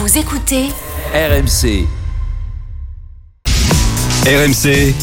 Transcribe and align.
Vous 0.00 0.16
écoutez 0.16 0.68
RMC. 1.12 1.84
RMC, 4.24 4.94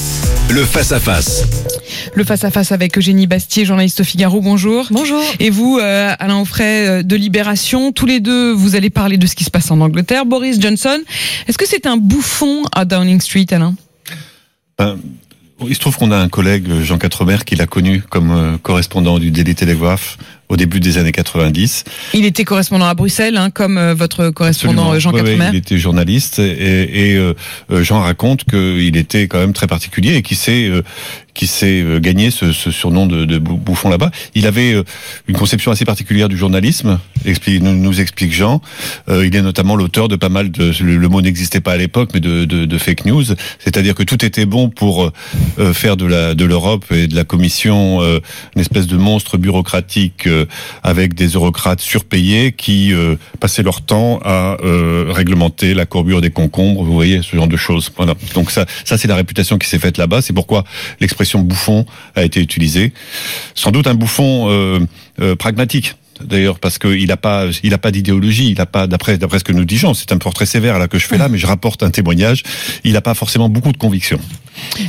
le 0.52 0.64
face-à-face. 0.64 1.44
Le 2.14 2.24
face-à-face 2.24 2.72
avec 2.72 2.98
Eugénie 2.98 3.28
Bastier, 3.28 3.66
journaliste 3.66 4.00
au 4.00 4.04
Figaro, 4.06 4.40
bonjour. 4.40 4.88
Bonjour. 4.92 5.22
Et 5.42 5.50
vous, 5.50 5.80
euh, 5.82 6.16
Alain 6.18 6.40
Offray 6.40 6.88
euh, 6.88 7.04
de 7.04 7.18
Libération, 7.18 7.92
tous 7.92 8.06
les 8.06 8.22
deux, 8.22 8.54
vous 8.54 8.78
allez 8.78 8.90
parler 8.90 9.18
de 9.18 9.28
ce 9.28 9.36
qui 9.36 9.44
se 9.44 9.52
passe 9.52 9.70
en 9.70 9.82
Angleterre. 9.82 10.26
Boris 10.26 10.62
Johnson, 10.62 11.02
est-ce 11.46 11.58
que 11.58 11.68
c'est 11.68 11.88
un 11.88 11.98
bouffon 11.98 12.64
à 12.74 12.86
Downing 12.86 13.20
Street, 13.20 13.48
Alain? 13.52 13.76
Ben, 14.80 14.98
il 15.62 15.76
se 15.76 15.80
trouve 15.80 15.98
qu'on 15.98 16.12
a 16.12 16.18
un 16.18 16.30
collègue, 16.30 16.70
Jean 16.84 16.98
Quatremer, 16.98 17.40
qui 17.46 17.58
l'a 17.58 17.68
connu 17.68 18.02
comme 18.02 18.32
euh, 18.32 18.58
correspondant 18.58 19.20
du 19.20 19.32
Daily 19.32 19.56
Telegraph 19.56 20.18
au 20.50 20.58
début 20.58 20.80
des 20.80 20.98
années 20.98 21.12
90. 21.12 21.84
Il 22.14 22.26
était 22.26 22.44
correspondant 22.44 22.86
à 22.86 22.94
Bruxelles, 22.94 23.38
hein, 23.38 23.50
comme 23.50 23.78
euh, 23.78 23.94
votre 23.94 24.30
correspondant 24.30 24.92
Absolument. 24.92 24.94
euh, 24.94 25.00
Jean 25.00 25.12
Quatremer. 25.12 25.50
il 25.54 25.58
était 25.58 25.78
journaliste 25.78 26.40
et, 26.40 27.12
et, 27.12 27.16
euh, 27.18 27.34
euh, 27.72 27.84
Jean 27.84 28.02
raconte 28.02 28.44
qu'il 28.44 28.96
était 28.98 29.28
quand 29.28 29.40
même 29.40 29.54
très 29.54 29.68
particulier 29.68 30.16
et 30.16 30.22
qu'il 30.22 30.38
s'est 30.38 30.68
euh, 30.68 30.84
qui 31.36 31.46
s'est 31.46 31.82
euh, 31.84 32.00
gagné 32.00 32.32
ce, 32.32 32.52
ce 32.52 32.72
surnom 32.72 33.06
de, 33.06 33.26
de 33.26 33.38
bou- 33.38 33.58
bouffon 33.58 33.90
là-bas. 33.90 34.10
Il 34.34 34.48
avait 34.48 34.74
euh, 34.74 34.84
une 35.28 35.36
conception 35.36 35.72
assez 35.72 35.86
particulière 35.86 36.30
du 36.30 36.38
journalisme, 36.38 37.00
explique, 37.26 37.62
nous, 37.62 37.74
nous 37.76 38.02
explique 38.02 38.34
Jean. 38.34 38.62
Euh, 39.10 39.28
il 39.28 39.36
est 39.36 39.42
notamment 39.44 39.76
l'auteur 39.76 40.08
de 40.08 40.16
pas 40.16 40.30
mal 40.30 40.50
de, 40.50 40.72
le, 40.82 40.98
le 40.98 41.08
mot 41.10 41.22
n'existait 41.22 41.60
pas 41.62 41.74
à 41.74 41.78
l'époque, 41.78 42.10
mais 42.14 42.22
de, 42.22 42.46
de, 42.46 42.66
de 42.66 42.78
fake 42.78 43.06
news. 43.06 43.26
C'est-à-dire 43.60 43.94
que 43.94 44.04
tout 44.04 44.24
était 44.26 44.46
bon 44.48 44.70
pour 44.70 45.12
euh, 45.60 45.74
faire 45.74 45.98
de 45.98 46.06
la 46.06 46.34
de 46.34 46.46
l'Europe 46.46 46.86
et 46.92 47.08
de 47.08 47.16
la 47.16 47.26
Commission 47.26 48.02
euh, 48.02 48.20
une 48.56 48.62
espèce 48.62 48.88
de 48.88 48.98
monstre 48.98 49.38
bureaucratique 49.38 50.28
euh, 50.28 50.46
avec 50.84 51.14
des 51.14 51.28
eurocrates 51.28 51.82
surpayés 51.82 52.54
qui 52.54 52.94
passaient 53.42 53.64
leur 53.64 53.82
temps 53.82 54.20
à 54.24 54.58
réglementer 55.10 55.74
la 55.74 55.86
courbure 55.86 56.22
des 56.22 56.30
concombres. 56.30 56.84
Vous 56.84 56.94
voyez 56.94 57.22
ce 57.22 57.36
genre 57.36 57.48
de 57.48 57.58
choses. 57.58 57.92
Voilà. 57.98 58.14
Donc 58.34 58.52
ça, 58.52 58.66
ça 58.86 58.98
c'est 58.98 59.08
la 59.08 59.16
réputation 59.16 59.58
qui 59.58 59.68
s'est 59.68 59.80
faite 59.80 59.98
là-bas. 59.98 60.22
C'est 60.22 60.34
pourquoi 60.34 60.64
l'expression 61.02 61.25
bouffon 61.44 61.86
a 62.16 62.24
été 62.24 62.40
utilisée. 62.42 62.94
Sans 63.56 63.72
doute 63.72 63.88
un 63.88 63.94
bouffon 63.94 64.50
euh, 64.50 64.80
euh, 65.22 65.36
pragmatique. 65.36 65.96
D'ailleurs, 66.24 66.60
parce 66.60 66.78
qu'il 66.78 67.08
n'a 67.08 67.18
pas, 67.18 67.48
il 67.64 67.74
a 67.74 67.78
pas 67.78 67.92
d'idéologie, 67.92 68.50
il 68.50 68.62
a 68.62 68.66
pas, 68.66 68.88
d'après, 68.88 69.18
d'après 69.18 69.40
ce 69.40 69.44
que 69.44 69.52
nous 69.52 69.66
dit 69.66 69.78
Jean, 69.78 69.94
c'est 69.94 70.14
un 70.14 70.18
portrait 70.18 70.46
sévère 70.46 70.80
là 70.80 70.88
que 70.88 70.98
je 70.98 71.08
fais 71.08 71.18
là, 71.18 71.28
mais 71.28 71.38
je 71.38 71.46
rapporte 71.46 71.84
un 71.84 71.92
témoignage. 71.92 72.44
Il 72.86 72.94
n'a 72.94 73.02
pas 73.02 73.14
forcément 73.14 73.50
beaucoup 73.50 73.74
de 73.74 73.78
conviction. 73.78 74.20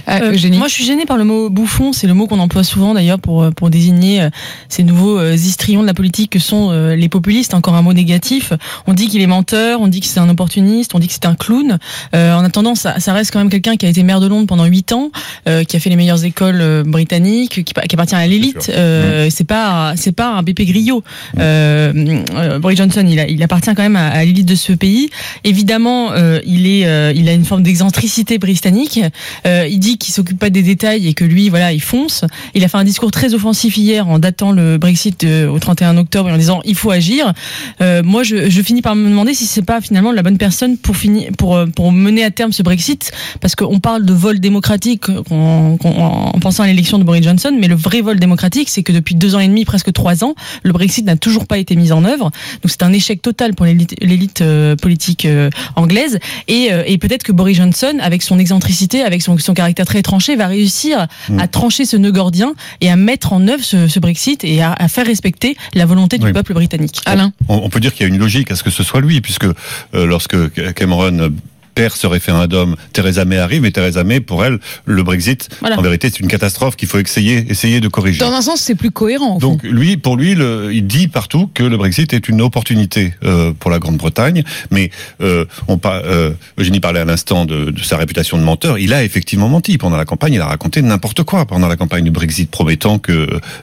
Ah, 0.06 0.20
Euh, 0.22 0.32
Eugénie 0.32 0.58
moi, 0.58 0.68
je 0.68 0.72
suis 0.74 0.84
gênée 0.84 1.06
par 1.06 1.16
le 1.16 1.24
mot 1.24 1.50
bouffon. 1.50 1.92
C'est 1.92 2.06
le 2.06 2.14
mot 2.14 2.26
qu'on 2.26 2.38
emploie 2.38 2.64
souvent 2.64 2.94
d'ailleurs 2.94 3.18
pour 3.18 3.42
euh, 3.42 3.50
pour 3.50 3.70
désigner 3.70 4.22
euh, 4.22 4.30
ces 4.68 4.82
nouveaux 4.82 5.18
euh, 5.18 5.34
histrions 5.34 5.82
de 5.82 5.86
la 5.86 5.94
politique 5.94 6.30
que 6.30 6.38
sont 6.38 6.70
euh, 6.70 6.94
les 6.96 7.08
populistes. 7.08 7.54
Encore 7.54 7.74
un 7.74 7.82
mot 7.82 7.92
négatif. 7.92 8.52
On 8.86 8.92
dit 8.94 9.08
qu'il 9.08 9.20
est 9.20 9.26
menteur, 9.26 9.80
on 9.80 9.88
dit 9.88 10.00
que 10.00 10.06
c'est 10.06 10.20
un 10.20 10.28
opportuniste, 10.28 10.94
on 10.94 10.98
dit 10.98 11.06
que 11.08 11.12
c'est 11.12 11.26
un 11.26 11.34
clown. 11.34 11.78
Euh, 12.14 12.34
en 12.34 12.44
attendant, 12.44 12.74
ça, 12.74 12.98
ça 13.00 13.12
reste 13.12 13.30
quand 13.32 13.38
même 13.38 13.50
quelqu'un 13.50 13.76
qui 13.76 13.86
a 13.86 13.88
été 13.88 14.02
maire 14.02 14.20
de 14.20 14.26
Londres 14.26 14.46
pendant 14.46 14.64
huit 14.64 14.92
ans, 14.92 15.10
euh, 15.48 15.64
qui 15.64 15.76
a 15.76 15.80
fait 15.80 15.90
les 15.90 15.96
meilleures 15.96 16.24
écoles 16.24 16.60
euh, 16.60 16.82
britanniques, 16.84 17.62
qui, 17.64 17.64
qui 17.64 17.94
appartient 17.94 18.14
à 18.14 18.26
l'élite. 18.26 18.70
Euh, 18.74 19.28
C'est 19.30 19.44
pas 19.44 19.94
c'est 19.96 20.12
pas 20.12 20.30
un 20.34 20.42
BP 20.42 20.62
Grillo. 20.66 21.02
Euh, 21.38 21.92
euh, 22.34 22.58
Boris 22.58 22.78
Johnson, 22.78 23.04
il, 23.08 23.18
a- 23.20 23.28
il 23.28 23.42
appartient 23.42 23.70
quand 23.74 23.82
même 23.82 23.96
à, 23.96 24.08
à 24.08 24.24
l'élite 24.24 24.46
de 24.46 24.54
ce 24.54 24.72
pays. 24.72 25.10
Évidemment, 25.44 26.12
euh, 26.12 26.40
il 26.46 26.66
est 26.66 26.86
euh, 26.86 27.12
il 27.14 27.28
a 27.28 27.32
une 27.32 27.44
forme 27.44 27.62
d'excentricité 27.62 28.38
britannique. 28.38 29.00
Euh, 29.46 29.55
il 29.68 29.78
dit 29.78 29.98
qu'il 29.98 30.12
s'occupe 30.12 30.38
pas 30.38 30.50
des 30.50 30.62
détails 30.62 31.06
et 31.08 31.14
que 31.14 31.24
lui, 31.24 31.48
voilà, 31.48 31.72
il 31.72 31.80
fonce. 31.80 32.24
Il 32.54 32.64
a 32.64 32.68
fait 32.68 32.76
un 32.78 32.84
discours 32.84 33.10
très 33.10 33.34
offensif 33.34 33.76
hier 33.76 34.08
en 34.08 34.18
datant 34.18 34.52
le 34.52 34.78
Brexit 34.78 35.24
euh, 35.24 35.48
au 35.48 35.58
31 35.58 35.96
octobre 35.96 36.28
et 36.28 36.32
en 36.32 36.38
disant 36.38 36.60
il 36.64 36.74
faut 36.74 36.90
agir. 36.90 37.32
Euh, 37.80 38.02
moi, 38.02 38.22
je, 38.22 38.48
finis 38.62 38.82
par 38.82 38.94
me 38.94 39.08
demander 39.08 39.34
si 39.34 39.46
c'est 39.46 39.62
pas 39.62 39.80
finalement 39.80 40.12
la 40.12 40.22
bonne 40.22 40.38
personne 40.38 40.76
pour 40.76 40.96
finir, 40.96 41.30
pour 41.38 41.56
euh, 41.56 41.66
pour 41.66 41.92
mener 41.92 42.24
à 42.24 42.30
terme 42.30 42.52
ce 42.52 42.62
Brexit, 42.62 43.12
parce 43.40 43.54
qu'on 43.54 43.80
parle 43.80 44.04
de 44.04 44.12
vol 44.12 44.40
démocratique 44.40 45.06
qu'on- 45.28 45.78
en 45.84 46.38
pensant 46.40 46.62
à 46.62 46.66
l'élection 46.66 46.98
de 46.98 47.04
Boris 47.04 47.22
Johnson, 47.22 47.56
mais 47.58 47.68
le 47.68 47.74
vrai 47.74 48.00
vol 48.00 48.18
démocratique, 48.18 48.68
c'est 48.68 48.82
que 48.82 48.92
depuis 48.92 49.14
deux 49.14 49.34
ans 49.34 49.40
et 49.40 49.48
demi, 49.48 49.64
presque 49.64 49.92
trois 49.92 50.24
ans, 50.24 50.34
le 50.62 50.72
Brexit 50.72 51.04
n'a 51.04 51.16
toujours 51.16 51.46
pas 51.46 51.58
été 51.58 51.76
mis 51.76 51.92
en 51.92 52.04
œuvre. 52.04 52.30
Donc 52.62 52.70
c'est 52.70 52.82
un 52.82 52.92
échec 52.92 53.22
total 53.22 53.54
pour 53.54 53.66
l'élite 53.66 54.40
euh, 54.40 54.76
politique 54.76 55.24
euh, 55.24 55.50
anglaise. 55.76 56.18
Et, 56.48 56.68
euh, 56.72 56.82
et 56.86 56.98
peut-être 56.98 57.22
que 57.22 57.32
Boris 57.32 57.56
Johnson, 57.56 57.98
avec 58.00 58.22
son 58.22 58.38
excentricité, 58.38 59.02
avec 59.02 59.22
son, 59.22 59.36
son 59.46 59.54
caractère 59.54 59.86
très 59.86 60.02
tranché, 60.02 60.36
va 60.36 60.46
réussir 60.48 61.06
Mm. 61.28 61.38
à 61.40 61.48
trancher 61.48 61.84
ce 61.84 61.96
nœud 61.96 62.12
gordien 62.12 62.54
et 62.80 62.90
à 62.90 62.96
mettre 62.96 63.32
en 63.32 63.46
œuvre 63.48 63.64
ce, 63.64 63.88
ce 63.88 63.98
Brexit 64.00 64.44
et 64.44 64.60
à, 64.62 64.72
à 64.72 64.88
faire 64.88 65.06
respecter 65.06 65.56
la 65.74 65.86
volonté 65.86 66.18
du 66.18 66.26
Oui. 66.26 66.32
peuple 66.32 66.52
britannique. 66.54 67.00
Alain 67.06 67.32
On, 67.48 67.56
on 67.64 67.68
peut 67.68 67.80
dire 67.80 67.92
qu'il 67.94 68.06
y 68.06 68.10
a 68.10 68.12
une 68.12 68.18
logique 68.20 68.50
à 68.50 68.56
ce 68.56 68.62
que 68.62 68.70
ce 68.70 68.82
soit 68.82 69.00
lui, 69.00 69.20
puisque 69.20 69.44
euh, 69.44 69.54
lorsque 69.94 70.36
Cameron 70.74 71.30
perd 71.76 71.94
ce 71.94 72.06
référendum, 72.06 72.74
Theresa 72.94 73.24
May 73.26 73.36
arrive, 73.36 73.66
et 73.66 73.70
Theresa 73.70 74.02
May, 74.02 74.20
pour 74.20 74.44
elle, 74.44 74.58
le 74.86 75.02
Brexit, 75.02 75.48
Voilà. 75.60 75.78
en 75.78 75.82
vérité, 75.82 76.08
c'est 76.10 76.20
une 76.20 76.26
catastrophe 76.26 76.74
qu'il 76.74 76.88
faut 76.88 76.98
essayer, 76.98 77.44
essayer 77.50 77.80
de 77.80 77.88
corriger. 77.88 78.18
Dans 78.20 78.32
un 78.32 78.40
sens, 78.40 78.60
c'est 78.62 78.74
plus 78.74 78.90
cohérent, 78.90 79.36
au 79.36 79.40
fond. 79.40 79.50
Donc 79.50 79.62
lui, 79.62 79.98
pour 79.98 80.16
lui, 80.16 80.34
le, 80.34 80.70
il 80.72 80.86
dit 80.86 81.06
partout 81.06 81.50
que 81.52 81.62
le 81.62 81.76
Brexit 81.76 82.14
est 82.14 82.28
une 82.30 82.40
opportunité 82.40 83.12
euh, 83.24 83.52
pour 83.52 83.70
la 83.70 83.78
Grande-Bretagne. 83.78 84.42
Mais 84.70 84.90
euh, 85.20 85.44
on 85.68 85.76
par, 85.76 86.00
euh, 86.04 86.32
Eugénie 86.58 86.80
parlait 86.80 87.00
à 87.00 87.04
l'instant 87.04 87.44
de, 87.44 87.70
de 87.70 87.82
sa 87.82 87.98
réputation 87.98 88.38
de 88.38 88.42
menteur. 88.42 88.78
Il 88.78 88.94
a 88.94 89.04
effectivement 89.04 89.48
menti 89.48 89.76
pendant 89.76 89.98
la 89.98 90.06
campagne. 90.06 90.32
Il 90.32 90.40
a 90.40 90.46
raconté 90.46 90.80
n'importe 90.80 91.24
quoi 91.24 91.44
pendant 91.44 91.68
la 91.68 91.76
campagne 91.76 92.04
du 92.04 92.10
Brexit, 92.10 92.50
promettant 92.50 92.98
que 92.98 93.12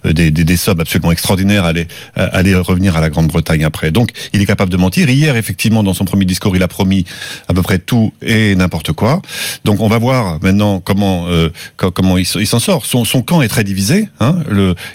euh, 0.06 0.14
des, 0.14 0.30
des, 0.30 0.44
des 0.44 0.58
sommes 0.58 0.80
absolument 0.80 1.12
extraordinaires 1.12 1.66
allaient, 1.66 1.88
euh, 2.20 2.28
allaient 2.32 2.54
revenir 2.56 2.96
à 2.96 3.02
la 3.02 3.10
Grande-Bretagne 3.10 3.64
après. 3.66 3.90
Donc 3.90 4.12
il 4.34 4.42
est 4.42 4.46
capable 4.46 4.72
de 4.72 4.78
mentir. 4.78 5.10
Hier, 5.10 5.36
effectivement, 5.36 5.82
dans 5.82 5.96
son 5.96 6.06
premier 6.06 6.26
discours, 6.26 6.56
il 6.56 6.62
a 6.62 6.68
promis 6.68 7.06
à 7.48 7.54
peu 7.56 7.64
près 7.64 7.80
tout 7.80 8.03
et 8.22 8.56
n'importe 8.56 8.92
quoi. 8.92 9.22
Donc 9.64 9.80
on 9.80 9.88
va 9.88 9.98
voir 9.98 10.40
maintenant 10.42 10.80
comment 10.80 11.28
euh, 11.28 11.50
co- 11.78 11.92
comment 11.92 12.18
il, 12.18 12.26
s'en 12.26 12.60
sort. 12.60 12.86
Son, 12.86 13.04
camp 13.22 13.42
est 13.42 13.48
très 13.48 13.64
divisé. 13.64 14.10
Hein. 14.20 14.38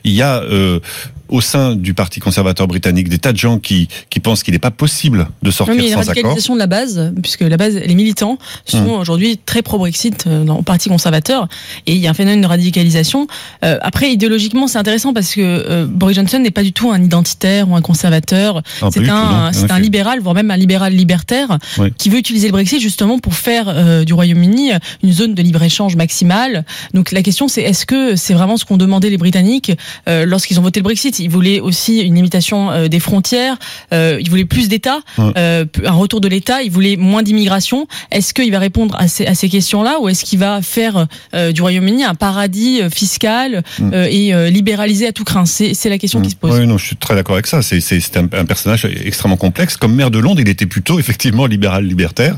Il 0.04 0.12
y 0.12 0.22
a 0.22 0.42
euh, 0.42 0.80
au 1.28 1.40
sein 1.40 1.74
du 1.76 1.94
Parti 1.94 2.20
conservateur 2.20 2.66
britannique 2.66 3.08
des 3.08 3.18
tas 3.18 3.32
de 3.32 3.38
gens 3.38 3.58
qui, 3.58 3.88
qui 4.10 4.20
pensent 4.20 4.42
qu'il 4.42 4.52
n'est 4.54 4.58
pas 4.58 4.70
possible 4.70 5.28
de 5.42 5.50
sortir 5.50 5.74
Non, 5.74 5.80
mais 5.80 5.86
il 5.86 5.90
y 5.90 5.92
a 5.94 5.96
une 5.96 6.02
sans 6.02 6.10
accord. 6.10 6.14
radicalisation 6.22 6.54
de 6.54 6.58
la 6.58 6.66
base, 6.66 7.12
puisque 7.22 7.40
la 7.42 7.56
base, 7.56 7.74
les 7.74 7.94
militants 7.94 8.38
sont 8.64 8.78
Mm. 8.82 8.90
aujourd'hui 8.90 9.38
très 9.44 9.62
pro-Brexit 9.62 10.26
euh, 10.26 10.44
dans 10.44 10.58
le 10.58 10.62
Parti 10.62 10.88
conservateur, 10.88 11.48
et 11.86 11.92
il 11.92 11.98
y 11.98 12.06
a 12.06 12.10
un 12.10 12.14
phénomène 12.14 12.40
de 12.40 12.46
radicalisation. 12.46 13.26
Euh, 13.64 13.78
après, 13.82 14.12
idéologiquement, 14.12 14.66
c'est 14.68 14.78
intéressant 14.78 15.12
parce 15.12 15.34
que 15.34 15.40
euh, 15.40 15.86
Boris 15.86 16.16
Johnson 16.16 16.38
n'est 16.38 16.50
pas 16.50 16.62
du 16.62 16.72
tout 16.72 16.90
un 16.90 17.02
identitaire 17.02 17.68
ou 17.68 17.76
un 17.76 17.82
conservateur. 17.82 18.62
Pas 18.80 18.90
C'est 18.92 19.08
un, 19.08 19.52
c'est 19.52 19.70
un 19.70 19.78
libéral, 19.78 20.20
voire 20.20 20.34
même 20.34 20.50
un 20.50 20.56
libéral 20.56 20.92
libertaire, 20.94 21.58
Oui. 21.78 21.92
qui 21.96 22.08
veut 22.08 22.18
utiliser 22.18 22.46
le 22.48 22.52
Brexit 22.52 22.80
justement 22.80 23.18
pour 23.18 23.34
faire 23.34 23.66
euh, 23.68 24.04
du 24.04 24.12
Royaume-Uni 24.14 24.70
une 25.02 25.12
zone 25.12 25.34
de 25.34 25.42
libre-échange 25.42 25.96
maximale. 25.96 26.64
Donc 26.94 27.12
la 27.12 27.22
question, 27.22 27.48
c'est 27.48 27.62
est-ce 27.62 27.84
que 27.86 28.16
c'est 28.16 28.34
vraiment 28.34 28.56
ce 28.56 28.64
qu'ont 28.64 28.76
demandé 28.76 29.10
les 29.10 29.18
Britanniques 29.18 29.72
lorsqu'ils 30.06 30.58
ont 30.58 30.62
voté 30.62 30.80
le 30.80 30.84
Brexit? 30.84 31.17
Ils 31.18 31.30
voulaient 31.30 31.60
aussi 31.60 32.00
une 32.00 32.14
limitation 32.14 32.70
euh, 32.70 32.88
des 32.88 33.00
frontières, 33.00 33.56
euh, 33.92 34.18
ils 34.20 34.28
voulaient 34.30 34.44
plus 34.44 34.68
d'État, 34.68 35.00
Ouais. 35.18 35.32
euh, 35.36 35.64
un 35.84 35.92
retour 35.92 36.20
de 36.20 36.28
l'État, 36.28 36.62
ils 36.62 36.70
voulaient 36.70 36.96
moins 36.96 37.22
d'immigration. 37.22 37.86
Est-ce 38.10 38.34
qu'il 38.34 38.50
va 38.52 38.58
répondre 38.58 38.94
à 38.98 39.08
ces, 39.08 39.26
à 39.26 39.34
ces 39.34 39.48
questions-là 39.48 39.98
ou 40.00 40.08
est-ce 40.08 40.24
qu'il 40.24 40.38
va 40.38 40.62
faire 40.62 41.06
du 41.54 41.60
Royaume-Uni 41.62 42.04
un 42.04 42.14
paradis 42.14 42.80
fiscal 42.92 43.62
Mm. 43.78 43.92
et 44.10 44.50
libéralisé 44.50 45.06
à 45.06 45.12
tout 45.12 45.24
craint? 45.24 45.44
C'est 45.46 45.88
la 45.88 45.98
question 45.98 46.20
qui 46.20 46.30
se 46.30 46.36
pose. 46.36 46.58
Oui, 46.58 46.66
non, 46.66 46.78
je 46.78 46.86
suis 46.86 46.96
très 46.96 47.14
d'accord 47.14 47.34
avec 47.36 47.46
ça. 47.46 47.62
C'est, 47.62 48.16
un, 48.16 48.24
un 48.32 48.44
personnage 48.44 48.84
extrêmement 49.04 49.36
complexe. 49.36 49.76
Comme 49.76 49.94
maire 49.94 50.10
de 50.10 50.18
Londres, 50.18 50.40
il 50.40 50.48
était 50.48 50.66
plutôt 50.66 50.98
effectivement 51.00 51.46
libéral 51.46 51.84
libertaire, 51.84 52.36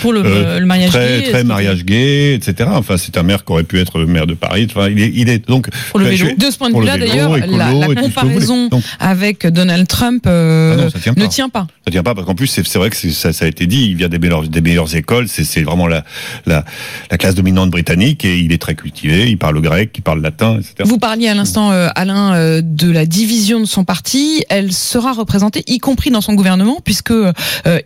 Pour 0.00 0.12
le, 0.12 0.22
euh, 0.24 0.60
le 0.60 0.66
mariage 0.66 0.90
très, 0.90 1.20
gay, 1.22 1.30
très 1.30 1.44
mariage 1.44 1.84
gay, 1.84 2.34
etc. 2.34 2.70
Enfin, 2.72 2.96
c'est 2.96 3.16
un 3.18 3.22
maire 3.22 3.44
qui 3.44 3.52
aurait 3.52 3.64
pu 3.64 3.78
être 3.80 4.00
maire 4.00 4.26
de 4.26 4.34
Paris. 4.34 4.66
Enfin, 4.70 4.88
il 4.88 5.00
est, 5.00 5.12
il 5.14 5.28
est 5.28 5.46
donc 5.48 5.68
Pour 5.90 6.00
le 6.00 6.06
vélo. 6.06 6.28
je- 6.30 6.44
De 6.46 6.50
ce 6.50 6.58
point 6.58 6.70
de 6.70 6.78
vue-là, 6.78 6.98
d'ailleurs, 6.98 7.36
la, 7.36 7.72
la 7.72 7.95
comparaison 7.96 8.68
avec 8.98 9.46
Donald 9.46 9.86
Trump 9.88 10.24
euh, 10.26 10.74
Ah 10.74 10.82
non, 10.82 10.90
ça 10.90 10.98
tient 10.98 11.14
ne 11.16 11.26
tient 11.26 11.48
pas. 11.48 11.66
Ça 11.84 11.90
tient 11.90 12.02
pas 12.02 12.14
parce 12.14 12.26
qu'en 12.26 12.34
plus 12.34 12.46
c'est 12.46 12.74
vrai 12.76 12.90
que 12.90 12.96
ça, 12.96 13.32
ça 13.32 13.44
a 13.44 13.48
été 13.48 13.66
dit, 13.66 13.86
il 13.86 13.96
vient 13.96 14.08
des 14.08 14.18
meilleures, 14.18 14.46
des 14.46 14.60
meilleures 14.60 14.94
écoles, 14.94 15.28
c'est 15.28 15.62
vraiment 15.62 15.86
la, 15.86 16.04
la 16.46 16.64
la 17.10 17.18
classe 17.18 17.34
dominante 17.34 17.70
britannique 17.70 18.24
et 18.24 18.38
il 18.38 18.52
est 18.52 18.60
très 18.60 18.74
cultivé, 18.74 19.28
il 19.30 19.38
parle 19.38 19.60
grec, 19.60 19.92
il 19.96 20.02
parle 20.02 20.20
latin, 20.20 20.58
etc. 20.58 20.74
Vous 20.84 20.98
parliez 20.98 21.28
à 21.28 21.34
l'instant, 21.34 21.72
euh, 21.72 21.88
Alain, 21.94 22.34
euh, 22.34 22.62
de 22.62 22.90
la 22.90 23.06
division 23.06 23.60
de 23.60 23.64
son 23.64 23.84
parti. 23.84 24.44
Elle 24.48 24.72
sera 24.72 25.12
représentée, 25.12 25.62
y 25.66 25.78
compris 25.78 26.10
dans 26.10 26.20
son 26.20 26.34
gouvernement, 26.34 26.80
puisque 26.84 27.14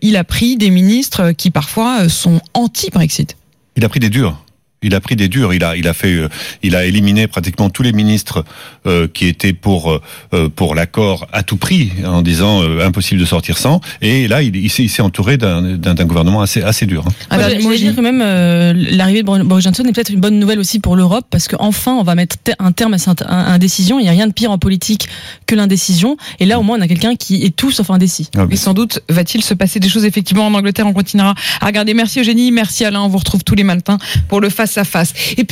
il 0.03 0.17
a 0.17 0.25
pris 0.25 0.57
des 0.57 0.71
ministres 0.71 1.33
qui 1.33 1.51
parfois 1.51 2.09
sont 2.09 2.41
anti-Brexit. 2.55 3.37
Il 3.77 3.85
a 3.85 3.89
pris 3.89 4.01
des 4.01 4.11
durs. 4.11 4.37
Il 4.83 4.95
a 4.95 5.01
pris 5.01 5.15
des 5.15 5.29
durs. 5.29 5.53
Il 5.53 5.63
a, 5.63 5.77
il 5.77 5.87
a 5.87 5.93
fait, 5.93 6.15
euh, 6.15 6.29
il 6.63 6.75
a 6.75 6.87
éliminé 6.87 7.27
pratiquement 7.27 7.69
tous 7.69 7.83
les 7.83 7.93
ministres 7.93 8.45
euh, 8.87 9.07
qui 9.13 9.27
étaient 9.27 9.53
pour 9.53 10.01
euh, 10.33 10.49
pour 10.49 10.75
l'accord 10.75 11.27
à 11.33 11.43
tout 11.43 11.59
prix, 11.59 11.91
en 12.07 12.23
disant 12.23 12.63
euh, 12.63 12.87
impossible 12.87 13.21
de 13.21 13.27
sortir 13.27 13.59
sans. 13.59 13.83
Et 14.01 14.27
là, 14.27 14.41
il, 14.43 14.57
il 14.57 14.71
s'est 14.71 14.83
il 14.85 14.89
s'est 14.89 15.03
entouré 15.03 15.37
d'un 15.37 15.61
d'un 15.77 15.95
gouvernement 16.07 16.41
assez 16.41 16.63
assez 16.63 16.87
dur. 16.87 17.05
hein. 17.07 17.13
Un 17.31 17.37
Moi, 17.37 17.49
dernier 17.49 17.63
je 17.63 17.75
Gilles 17.77 17.95
que 17.95 18.01
même 18.01 18.23
euh, 18.23 18.73
l'arrivée 18.75 19.23
de 19.23 19.27
Boris 19.43 19.65
Johnson 19.65 19.85
est 19.87 19.93
peut-être 19.93 20.09
une 20.11 20.21
bonne 20.21 20.39
nouvelle 20.39 20.59
aussi 20.59 20.79
pour 20.81 20.97
l'Europe 20.97 21.27
parce 21.31 21.47
qu'enfin 21.47 21.93
on 21.93 22.03
va 22.03 22.15
mettre 22.15 22.37
un 22.59 22.73
terme 22.73 22.95
à 22.95 22.99
cette 22.99 23.21
in- 23.21 23.27
indécision. 23.29 23.99
Il 23.99 24.05
n'y 24.05 24.09
a 24.09 24.13
rien 24.13 24.29
de 24.29 24.33
pire 24.33 24.51
en 24.51 24.57
politique 24.57 25.09
que 25.47 25.55
l'indécision. 25.55 26.17
Et 26.39 26.47
là 26.47 26.59
au 26.59 26.63
moins 26.63 26.79
on 26.79 26.81
a 26.81 26.89
quelqu'un 26.89 27.17
qui 27.17 27.45
est 27.45 27.55
tout 27.55 27.71
sauf 27.71 27.91
indécis. 27.91 28.29
Ah, 28.35 28.47
Et 28.51 28.57
sans 28.57 28.73
doute 28.73 29.01
va-t-il 29.11 29.45
se 29.45 29.53
passer 29.53 29.79
des 29.79 29.91
choses 29.91 30.07
effectivement 30.07 30.47
en 30.47 30.55
Angleterre. 30.55 30.87
On 30.87 30.95
continuera 30.95 31.35
à 31.61 31.67
regarder. 31.67 31.93
Merci 31.93 32.21
Eugénie, 32.21 32.51
merci 32.51 32.87
Alain. 32.87 33.03
On 33.03 33.09
vous 33.09 33.19
retrouve 33.19 33.45
tous 33.45 33.55
les 33.55 33.65
matins 33.65 33.99
pour 34.29 34.41
le 34.41 34.49
face 34.71 34.79
à 34.79 34.85
face. 34.85 35.13
Et 35.37 35.45